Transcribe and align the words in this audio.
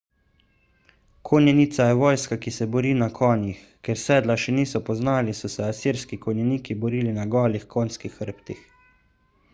konjenica 1.29 1.85
je 1.89 1.97
vojska 1.99 2.37
ki 2.45 2.53
se 2.55 2.67
bori 2.77 2.93
na 3.01 3.09
konjih 3.19 3.61
ker 3.89 4.01
sedla 4.05 4.39
še 4.45 4.55
niso 4.61 4.83
poznali 4.89 5.39
so 5.43 5.53
se 5.57 5.67
asirski 5.75 6.23
konjeniki 6.27 6.79
borili 6.87 7.17
na 7.19 7.31
golih 7.37 7.71
konjskih 7.77 8.17
hrbtih 8.25 8.69